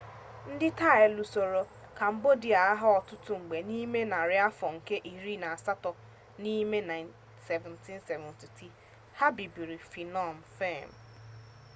[0.51, 1.61] ndị taị lusoro
[1.99, 6.01] kambodịa agha ọtụtụ mgbe n'ime narị afọ nke iri na asatọ ma
[6.41, 6.77] n'ime
[7.49, 8.67] 1772
[9.17, 10.87] ha bibiri phnom phen